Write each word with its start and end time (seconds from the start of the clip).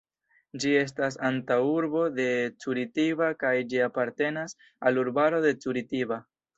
Ĝi 0.61 0.71
estas 0.79 1.17
antaŭurbo 1.29 2.07
de 2.21 2.27
Curitiba 2.65 3.31
kaj 3.45 3.55
ĝi 3.69 3.87
apartenas 3.93 4.61
al 4.91 5.03
urbaro 5.07 5.47
de 5.49 5.57
Curitiba. 5.65 6.25